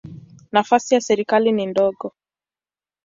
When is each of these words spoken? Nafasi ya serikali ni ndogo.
Nafasi 0.51 0.93
ya 0.93 1.01
serikali 1.01 1.51
ni 1.51 1.65
ndogo. 1.65 2.13